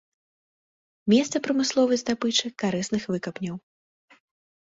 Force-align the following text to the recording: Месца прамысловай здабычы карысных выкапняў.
Месца 1.13 1.41
прамысловай 1.47 1.97
здабычы 2.03 2.47
карысных 2.63 3.03
выкапняў. 3.17 3.57